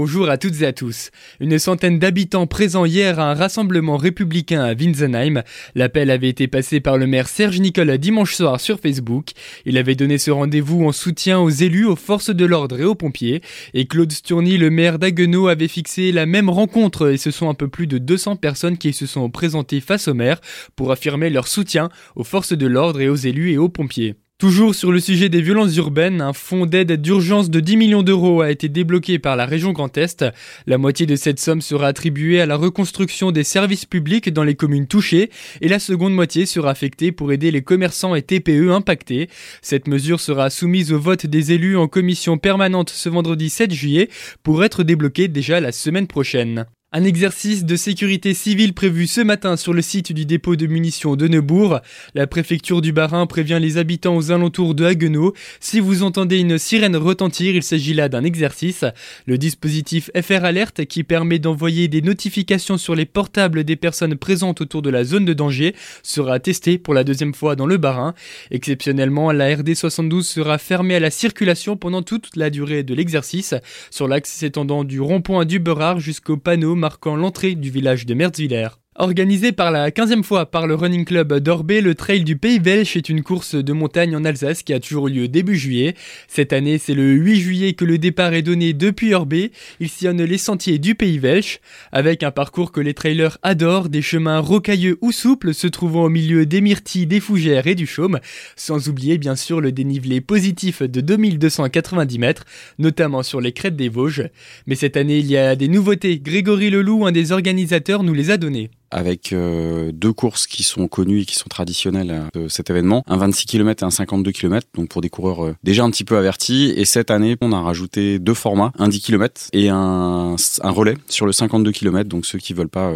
bonjour 0.00 0.30
à 0.30 0.38
toutes 0.38 0.62
et 0.62 0.66
à 0.66 0.72
tous. 0.72 1.10
Une 1.40 1.58
centaine 1.58 1.98
d'habitants 1.98 2.46
présents 2.46 2.86
hier 2.86 3.20
à 3.20 3.30
un 3.30 3.34
rassemblement 3.34 3.98
républicain 3.98 4.62
à 4.62 4.72
Winsenheim. 4.72 5.42
L'appel 5.74 6.10
avait 6.10 6.30
été 6.30 6.48
passé 6.48 6.80
par 6.80 6.96
le 6.96 7.06
maire 7.06 7.28
Serge 7.28 7.60
Nicolas 7.60 7.98
dimanche 7.98 8.34
soir 8.34 8.62
sur 8.62 8.80
Facebook. 8.80 9.32
Il 9.66 9.76
avait 9.76 9.96
donné 9.96 10.16
ce 10.16 10.30
rendez-vous 10.30 10.86
en 10.86 10.92
soutien 10.92 11.38
aux 11.38 11.50
élus, 11.50 11.84
aux 11.84 11.96
forces 11.96 12.30
de 12.30 12.46
l'ordre 12.46 12.80
et 12.80 12.84
aux 12.84 12.94
pompiers. 12.94 13.42
Et 13.74 13.84
Claude 13.84 14.10
Sturny, 14.10 14.56
le 14.56 14.70
maire 14.70 14.98
d'Aguenau, 14.98 15.48
avait 15.48 15.68
fixé 15.68 16.12
la 16.12 16.24
même 16.24 16.48
rencontre 16.48 17.10
et 17.10 17.18
ce 17.18 17.30
sont 17.30 17.50
un 17.50 17.54
peu 17.54 17.68
plus 17.68 17.86
de 17.86 17.98
200 17.98 18.36
personnes 18.36 18.78
qui 18.78 18.94
se 18.94 19.04
sont 19.04 19.28
présentées 19.28 19.82
face 19.82 20.08
au 20.08 20.14
maire 20.14 20.40
pour 20.76 20.92
affirmer 20.92 21.28
leur 21.28 21.46
soutien 21.46 21.90
aux 22.16 22.24
forces 22.24 22.54
de 22.54 22.66
l'ordre 22.66 23.02
et 23.02 23.10
aux 23.10 23.16
élus 23.16 23.52
et 23.52 23.58
aux 23.58 23.68
pompiers. 23.68 24.14
Toujours 24.40 24.74
sur 24.74 24.90
le 24.90 25.00
sujet 25.00 25.28
des 25.28 25.42
violences 25.42 25.76
urbaines, 25.76 26.22
un 26.22 26.32
fonds 26.32 26.64
d'aide 26.64 26.92
d'urgence 26.92 27.50
de 27.50 27.60
10 27.60 27.76
millions 27.76 28.02
d'euros 28.02 28.40
a 28.40 28.50
été 28.50 28.70
débloqué 28.70 29.18
par 29.18 29.36
la 29.36 29.44
région 29.44 29.72
Grand 29.72 29.94
Est. 29.98 30.24
La 30.66 30.78
moitié 30.78 31.04
de 31.04 31.14
cette 31.14 31.38
somme 31.38 31.60
sera 31.60 31.88
attribuée 31.88 32.40
à 32.40 32.46
la 32.46 32.56
reconstruction 32.56 33.32
des 33.32 33.44
services 33.44 33.84
publics 33.84 34.32
dans 34.32 34.42
les 34.42 34.54
communes 34.54 34.86
touchées 34.86 35.28
et 35.60 35.68
la 35.68 35.78
seconde 35.78 36.14
moitié 36.14 36.46
sera 36.46 36.70
affectée 36.70 37.12
pour 37.12 37.32
aider 37.32 37.50
les 37.50 37.60
commerçants 37.60 38.14
et 38.14 38.22
TPE 38.22 38.70
impactés. 38.70 39.28
Cette 39.60 39.86
mesure 39.86 40.20
sera 40.20 40.48
soumise 40.48 40.90
au 40.90 40.98
vote 40.98 41.26
des 41.26 41.52
élus 41.52 41.76
en 41.76 41.86
commission 41.86 42.38
permanente 42.38 42.88
ce 42.88 43.10
vendredi 43.10 43.50
7 43.50 43.74
juillet 43.74 44.08
pour 44.42 44.64
être 44.64 44.84
débloquée 44.84 45.28
déjà 45.28 45.60
la 45.60 45.70
semaine 45.70 46.06
prochaine. 46.06 46.64
Un 46.92 47.04
exercice 47.04 47.64
de 47.64 47.76
sécurité 47.76 48.34
civile 48.34 48.74
prévu 48.74 49.06
ce 49.06 49.20
matin 49.20 49.56
sur 49.56 49.72
le 49.72 49.80
site 49.80 50.12
du 50.12 50.26
dépôt 50.26 50.56
de 50.56 50.66
munitions 50.66 51.14
de 51.14 51.28
Neubourg. 51.28 51.78
La 52.16 52.26
préfecture 52.26 52.80
du 52.80 52.90
Bas-Rhin 52.90 53.26
prévient 53.26 53.60
les 53.62 53.78
habitants 53.78 54.16
aux 54.16 54.32
alentours 54.32 54.74
de 54.74 54.84
Haguenau. 54.84 55.32
Si 55.60 55.78
vous 55.78 56.02
entendez 56.02 56.40
une 56.40 56.58
sirène 56.58 56.96
retentir, 56.96 57.54
il 57.54 57.62
s'agit 57.62 57.94
là 57.94 58.08
d'un 58.08 58.24
exercice. 58.24 58.84
Le 59.26 59.38
dispositif 59.38 60.10
FR 60.20 60.44
Alert, 60.44 60.84
qui 60.84 61.04
permet 61.04 61.38
d'envoyer 61.38 61.86
des 61.86 62.02
notifications 62.02 62.76
sur 62.76 62.96
les 62.96 63.06
portables 63.06 63.62
des 63.62 63.76
personnes 63.76 64.16
présentes 64.16 64.60
autour 64.60 64.82
de 64.82 64.90
la 64.90 65.04
zone 65.04 65.24
de 65.24 65.32
danger, 65.32 65.76
sera 66.02 66.40
testé 66.40 66.76
pour 66.76 66.92
la 66.92 67.04
deuxième 67.04 67.34
fois 67.34 67.54
dans 67.54 67.66
le 67.66 67.76
Bas-Rhin. 67.76 68.14
Exceptionnellement, 68.50 69.30
la 69.30 69.54
RD 69.54 69.76
72 69.76 70.26
sera 70.26 70.58
fermée 70.58 70.96
à 70.96 71.00
la 71.00 71.10
circulation 71.10 71.76
pendant 71.76 72.02
toute 72.02 72.34
la 72.34 72.50
durée 72.50 72.82
de 72.82 72.94
l'exercice, 72.94 73.54
sur 73.92 74.08
l'axe 74.08 74.32
s'étendant 74.32 74.82
du 74.82 75.00
rond-point 75.00 75.44
du 75.44 75.60
Berard 75.60 76.00
jusqu'au 76.00 76.36
panneau 76.36 76.79
marquant 76.80 77.14
l'entrée 77.14 77.54
du 77.54 77.70
village 77.70 78.06
de 78.06 78.14
Merzwiller. 78.14 78.79
Organisé 78.96 79.52
par 79.52 79.70
la 79.70 79.92
15e 79.92 80.24
fois 80.24 80.50
par 80.50 80.66
le 80.66 80.74
Running 80.74 81.04
Club 81.04 81.38
d'Orbé, 81.38 81.80
le 81.80 81.94
Trail 81.94 82.24
du 82.24 82.36
Pays 82.36 82.58
Welsh 82.58 82.96
est 82.96 83.08
une 83.08 83.22
course 83.22 83.54
de 83.54 83.72
montagne 83.72 84.16
en 84.16 84.24
Alsace 84.24 84.64
qui 84.64 84.72
a 84.72 84.80
toujours 84.80 85.08
lieu 85.08 85.28
début 85.28 85.56
juillet. 85.56 85.94
Cette 86.26 86.52
année, 86.52 86.76
c'est 86.76 86.94
le 86.94 87.12
8 87.12 87.40
juillet 87.40 87.72
que 87.74 87.84
le 87.84 87.98
départ 87.98 88.34
est 88.34 88.42
donné 88.42 88.72
depuis 88.72 89.14
Orbé. 89.14 89.52
Il 89.78 89.88
sillonne 89.88 90.20
les 90.24 90.38
sentiers 90.38 90.80
du 90.80 90.96
Pays 90.96 91.20
Welsh, 91.20 91.60
avec 91.92 92.24
un 92.24 92.32
parcours 92.32 92.72
que 92.72 92.80
les 92.80 92.92
trailers 92.92 93.38
adorent, 93.42 93.90
des 93.90 94.02
chemins 94.02 94.40
rocailleux 94.40 94.98
ou 95.02 95.12
souples 95.12 95.54
se 95.54 95.68
trouvant 95.68 96.02
au 96.02 96.10
milieu 96.10 96.44
des 96.44 96.60
myrtilles, 96.60 97.06
des 97.06 97.20
fougères 97.20 97.68
et 97.68 97.76
du 97.76 97.86
chaume, 97.86 98.18
sans 98.56 98.88
oublier 98.88 99.18
bien 99.18 99.36
sûr 99.36 99.60
le 99.60 99.70
dénivelé 99.70 100.20
positif 100.20 100.82
de 100.82 101.00
2290 101.00 102.18
mètres, 102.18 102.44
notamment 102.80 103.22
sur 103.22 103.40
les 103.40 103.52
crêtes 103.52 103.76
des 103.76 103.88
Vosges. 103.88 104.28
Mais 104.66 104.74
cette 104.74 104.96
année, 104.96 105.18
il 105.18 105.26
y 105.26 105.36
a 105.36 105.54
des 105.54 105.68
nouveautés. 105.68 106.18
Grégory 106.18 106.70
Leloup, 106.70 107.06
un 107.06 107.12
des 107.12 107.30
organisateurs, 107.30 108.02
nous 108.02 108.14
les 108.14 108.32
a 108.32 108.36
données 108.36 108.68
avec 108.90 109.32
euh, 109.32 109.92
deux 109.92 110.12
courses 110.12 110.46
qui 110.46 110.62
sont 110.62 110.88
connues 110.88 111.20
et 111.20 111.24
qui 111.24 111.36
sont 111.36 111.48
traditionnelles 111.48 112.28
euh, 112.36 112.48
cet 112.48 112.70
événement, 112.70 113.04
un 113.06 113.16
26 113.16 113.46
km 113.46 113.82
et 113.82 113.86
un 113.86 113.90
52 113.90 114.32
km, 114.32 114.66
donc 114.74 114.88
pour 114.88 115.00
des 115.00 115.10
coureurs 115.10 115.44
euh, 115.44 115.54
déjà 115.62 115.84
un 115.84 115.90
petit 115.90 116.04
peu 116.04 116.16
avertis. 116.16 116.72
Et 116.76 116.84
cette 116.84 117.10
année, 117.10 117.36
on 117.40 117.52
a 117.52 117.60
rajouté 117.60 118.18
deux 118.18 118.34
formats, 118.34 118.72
un 118.78 118.88
10 118.88 119.00
km 119.00 119.42
et 119.52 119.68
un, 119.68 120.36
un 120.62 120.70
relais 120.70 120.96
sur 121.08 121.26
le 121.26 121.32
52 121.32 121.72
km. 121.72 122.08
Donc 122.08 122.26
ceux 122.26 122.38
qui 122.38 122.54
veulent 122.54 122.68
pas 122.68 122.94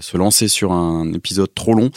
se 0.00 0.16
lancer 0.16 0.48
sur 0.48 0.72
un 0.72 1.12
épisode 1.12 1.52
trop 1.54 1.74
long 1.74 1.90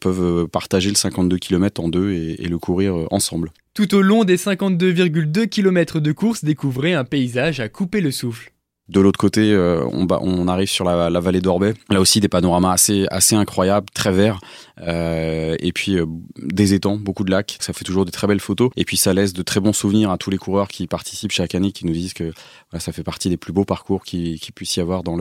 peuvent 0.00 0.46
partager 0.48 0.90
le 0.90 0.96
52 0.96 1.38
km 1.38 1.82
en 1.82 1.88
deux 1.88 2.12
et, 2.12 2.42
et 2.42 2.48
le 2.48 2.58
courir 2.58 3.06
ensemble. 3.10 3.52
Tout 3.74 3.94
au 3.94 4.02
long 4.02 4.24
des 4.24 4.36
52,2 4.36 5.48
km 5.48 6.00
de 6.00 6.12
course, 6.12 6.44
découvrez 6.44 6.94
un 6.94 7.04
paysage 7.04 7.60
à 7.60 7.68
couper 7.68 8.00
le 8.00 8.10
souffle. 8.10 8.52
De 8.88 9.00
l'autre 9.00 9.18
côté, 9.18 9.52
euh, 9.52 9.84
on, 9.92 10.48
arrive 10.48 10.68
sur 10.68 10.84
la, 10.84 11.20
vallée 11.20 11.42
d'Orbay. 11.42 11.74
Là 11.90 12.00
aussi, 12.00 12.20
des 12.20 12.28
panoramas 12.28 12.72
assez, 12.72 13.34
incroyables, 13.34 13.86
très 13.92 14.12
verts. 14.12 14.40
Euh, 14.80 15.56
et 15.60 15.72
puis, 15.72 15.98
euh, 15.98 16.06
des 16.38 16.72
étangs, 16.72 16.96
beaucoup 16.96 17.24
de 17.24 17.30
lacs. 17.30 17.58
Ça 17.60 17.74
fait 17.74 17.84
toujours 17.84 18.06
des 18.06 18.12
très 18.12 18.26
belles 18.26 18.40
photos. 18.40 18.70
Et 18.76 18.86
puis, 18.86 18.96
ça 18.96 19.12
laisse 19.12 19.34
de 19.34 19.42
très 19.42 19.60
bons 19.60 19.74
souvenirs 19.74 20.10
à 20.10 20.16
tous 20.16 20.30
les 20.30 20.38
coureurs 20.38 20.68
qui 20.68 20.86
participent 20.86 21.32
chaque 21.32 21.54
année, 21.54 21.70
qui 21.70 21.84
nous 21.84 21.92
disent 21.92 22.14
que 22.14 22.32
ça 22.78 22.92
fait 22.92 23.02
partie 23.02 23.28
des 23.28 23.36
plus 23.36 23.52
beaux 23.52 23.66
parcours 23.66 24.04
qui, 24.04 24.40
puisse 24.54 24.76
y 24.76 24.80
avoir 24.80 25.02
dans 25.02 25.16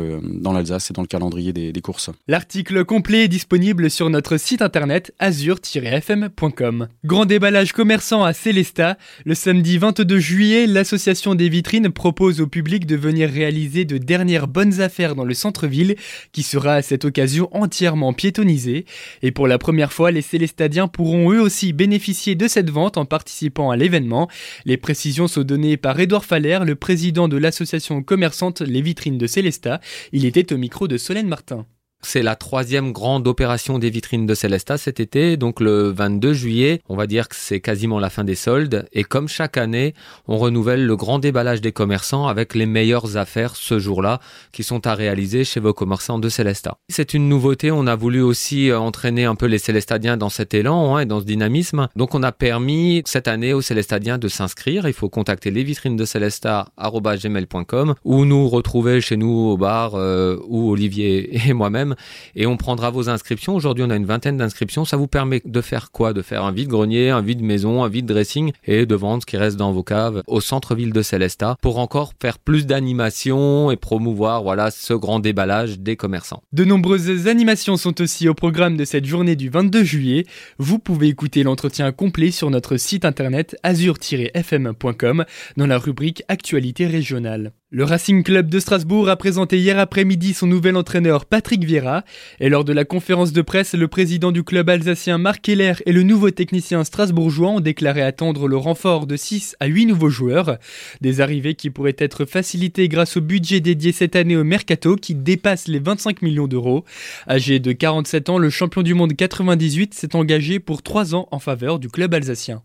l'Alsace 0.53 0.89
et 0.89 0.94
dans 0.94 1.01
le 1.01 1.07
calendrier 1.07 1.51
des, 1.51 1.73
des 1.73 1.81
courses. 1.81 2.09
L'article 2.29 2.85
complet 2.85 3.25
est 3.25 3.28
disponible 3.28 3.89
sur 3.89 4.09
notre 4.09 4.38
site 4.38 4.61
internet 4.61 5.13
azur-fm.com. 5.19 6.88
Grand 7.03 7.25
déballage 7.25 7.73
commerçant 7.73 8.23
à 8.23 8.31
Célestat. 8.31 8.97
Le 9.25 9.35
samedi 9.35 9.78
22 9.78 10.19
juillet, 10.19 10.67
l'association 10.67 11.35
des 11.35 11.49
vitrines 11.49 11.89
propose 11.89 12.39
au 12.39 12.47
public 12.47 12.85
de 12.85 12.95
venir 12.95 13.29
réaliser 13.29 13.56
de 13.57 13.97
dernières 13.97 14.47
bonnes 14.47 14.81
affaires 14.81 15.16
dans 15.16 15.25
le 15.25 15.34
centre-ville, 15.34 15.95
qui 16.31 16.44
sera 16.44 16.75
à 16.75 16.81
cette 16.81 17.06
occasion 17.06 17.50
entièrement 17.51 18.13
piétonnisé. 18.13 18.85
Et 19.23 19.31
pour 19.31 19.47
la 19.47 19.57
première 19.57 19.91
fois, 19.91 20.12
les 20.12 20.22
Célestadiens 20.22 20.88
pourront 20.88 21.31
eux 21.31 21.41
aussi 21.41 21.73
bénéficier 21.73 22.35
de 22.35 22.47
cette 22.47 22.69
vente 22.69 22.97
en 22.97 23.06
participant 23.06 23.72
à 23.72 23.75
l'événement. 23.75 24.29
Les 24.66 24.78
précisions 24.78 25.28
sont 25.28 25.44
données 25.44 25.78
par 25.78 26.00
Édouard 26.00 26.25
Faller, 26.25 26.59
le 26.66 26.75
président 26.75 27.28
de 27.28 27.38
l'association 27.38 28.03
commerçante 28.03 28.62
Les 28.62 28.81
Vitrines 28.81 29.17
de 29.17 29.28
Célestat. 29.28 29.81
Il 30.12 30.25
était 30.25 30.53
au 30.53 30.57
micro 30.57 30.88
de 30.88 30.97
Solène 30.97 31.28
Martin. 31.28 31.66
C'est 32.03 32.22
la 32.22 32.35
troisième 32.35 32.91
grande 32.91 33.28
opération 33.28 33.80
des 33.80 33.90
vitrines 33.90 34.28
de 34.28 34.35
Célesta 34.35 34.78
cet 34.78 35.00
été, 35.00 35.35
donc 35.35 35.59
le 35.59 35.90
22 35.90 36.31
juillet. 36.31 36.80
On 36.90 36.96
va 36.96 37.08
dire 37.08 37.28
que 37.28 37.35
c'est 37.35 37.59
quasiment 37.59 38.00
la 38.00 38.12
fin 38.12 38.24
des 38.24 38.35
soldes. 38.35 38.88
Et 38.94 39.03
comme 39.03 39.28
chaque 39.28 39.58
année, 39.58 39.96
on 40.28 40.38
renouvelle 40.38 40.85
le 40.85 40.96
grand 40.96 41.18
déballage 41.18 41.59
des 41.59 41.72
commerçants 41.72 42.28
avec 42.28 42.53
les 42.53 42.68
meilleures 42.68 43.18
affaires 43.18 43.56
ce 43.56 43.80
jour-là 43.80 44.19
qui 44.52 44.63
sont 44.63 44.85
à 44.85 44.94
réaliser 44.94 45.44
chez 45.44 45.59
vos 45.59 45.74
commerçants 45.74 46.19
de 46.19 46.30
Célesta. 46.30 46.78
C'est 46.88 47.16
une 47.16 47.28
nouveauté. 47.28 47.72
On 47.72 47.88
a 47.88 47.96
voulu 47.96 48.22
aussi 48.22 48.69
euh, 48.69 48.79
entraîner 48.79 49.25
un 49.25 49.35
peu 49.35 49.47
les 49.47 49.58
Célestadiens 49.58 50.18
dans 50.18 50.29
cet 50.29 50.53
élan 50.53 50.96
hein, 50.96 51.00
et 51.00 51.06
dans 51.06 51.19
ce 51.19 51.25
dynamisme. 51.25 51.88
Donc 51.96 52.14
on 52.14 52.22
a 52.22 52.31
permis 52.31 53.02
cette 53.06 53.28
année 53.28 53.53
aux 53.53 53.62
Célestadiens 53.62 54.19
de 54.19 54.28
s'inscrire. 54.28 54.88
Il 54.88 54.94
faut 54.94 55.09
contacter 55.09 55.50
les 55.50 55.64
vitrines 55.64 55.97
de 55.97 56.06
Célesta@gmail.com 56.06 57.96
ou 58.06 58.25
nous 58.25 58.47
retrouver 58.47 59.02
chez 59.02 59.18
nous 59.18 59.31
au 59.31 59.58
bar 59.58 59.96
euh, 59.96 60.38
ou 60.47 60.72
Olivier 60.72 61.47
et 61.47 61.53
moi-même 61.53 61.86
et 62.35 62.45
on 62.45 62.57
prendra 62.57 62.89
vos 62.89 63.09
inscriptions. 63.09 63.55
Aujourd'hui, 63.55 63.83
on 63.85 63.89
a 63.89 63.95
une 63.95 64.05
vingtaine 64.05 64.37
d'inscriptions. 64.37 64.85
Ça 64.85 64.97
vous 64.97 65.07
permet 65.07 65.41
de 65.43 65.61
faire 65.61 65.91
quoi? 65.91 66.13
De 66.13 66.21
faire 66.21 66.43
un 66.43 66.51
vide-grenier, 66.51 67.09
un 67.09 67.21
vide-maison, 67.21 67.83
un 67.83 67.89
vide-dressing 67.89 68.51
et 68.65 68.85
de 68.85 68.95
vendre 68.95 69.21
ce 69.21 69.25
qui 69.25 69.37
reste 69.37 69.57
dans 69.57 69.71
vos 69.71 69.83
caves 69.83 70.23
au 70.27 70.41
centre-ville 70.41 70.93
de 70.93 71.01
Célestat 71.01 71.57
pour 71.61 71.79
encore 71.79 72.13
faire 72.21 72.39
plus 72.39 72.65
d'animation 72.65 73.71
et 73.71 73.75
promouvoir 73.75 74.43
voilà 74.43 74.71
ce 74.71 74.93
grand 74.93 75.19
déballage 75.19 75.79
des 75.79 75.95
commerçants. 75.95 76.43
De 76.53 76.63
nombreuses 76.63 77.27
animations 77.27 77.77
sont 77.77 78.01
aussi 78.01 78.27
au 78.29 78.33
programme 78.33 78.77
de 78.77 78.85
cette 78.85 79.05
journée 79.05 79.35
du 79.35 79.49
22 79.49 79.83
juillet. 79.83 80.25
Vous 80.57 80.79
pouvez 80.79 81.07
écouter 81.07 81.43
l'entretien 81.43 81.91
complet 81.91 82.31
sur 82.31 82.49
notre 82.49 82.77
site 82.77 83.05
internet 83.05 83.57
azur-fm.com 83.63 85.25
dans 85.57 85.67
la 85.67 85.77
rubrique 85.77 86.23
Actualité 86.27 86.87
régionale. 86.87 87.51
Le 87.69 87.83
Racing 87.83 88.23
Club 88.23 88.50
de 88.50 88.61
Strasbourg 88.61 89.09
a 89.09 89.17
présenté 89.17 89.59
hier 89.59 89.78
après-midi 89.78 90.33
son 90.33 90.47
nouvel 90.47 90.78
entraîneur 90.78 91.25
Patrick 91.25 91.66
Vieira 91.66 92.05
et 92.39 92.47
lors 92.47 92.63
de 92.63 92.72
la 92.72 92.85
conférence 92.85 93.33
de 93.33 93.41
presse, 93.41 93.73
le 93.73 93.89
président 93.89 94.31
du 94.31 94.41
club 94.41 94.69
alsacien 94.69 95.17
Marc 95.17 95.41
Keller 95.41 95.73
et 95.85 95.91
le 95.91 96.03
nouveau 96.03 96.31
technicien 96.31 96.85
strasbourgeois 96.85 97.50
ont 97.50 97.59
déclaré 97.59 98.01
attendre 98.01 98.47
le 98.47 98.55
renfort 98.55 99.05
de 99.05 99.17
6 99.17 99.57
à 99.59 99.66
8 99.66 99.88
nouveaux 99.88 100.07
joueurs, 100.09 100.59
des 101.01 101.19
arrivées 101.19 101.55
qui 101.55 101.69
pourraient 101.69 101.97
être 101.97 102.23
facilitées 102.23 102.88
grâce 102.88 103.17
au 103.17 103.22
budget 103.22 103.59
dédié 103.59 103.91
cette 103.91 104.16
année 104.16 104.38
au 104.38 104.45
mercato 104.45 104.96
qui 104.96 105.14
dépasse 105.14 105.67
les 105.67 105.79
25 105.79 106.22
millions 106.22 106.47
d'euros. 106.47 106.85
Âgé 107.29 107.59
de 107.59 107.73
47 107.73 108.29
ans, 108.29 108.37
le 108.37 108.49
champion 108.49 108.81
du 108.81 108.93
monde 108.93 109.14
98 109.14 109.93
s'est 109.93 110.16
engagé 110.16 110.61
pour 110.61 110.84
3 110.84 111.16
ans 111.16 111.28
en 111.31 111.40
faveur 111.40 111.79
du 111.79 111.90
club 111.90 112.14
alsacien. 112.14 112.61